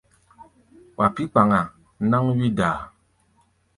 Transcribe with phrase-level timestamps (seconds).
[0.97, 1.61] Wa pí̧ kpaŋa
[2.09, 2.79] náŋ wí-daa.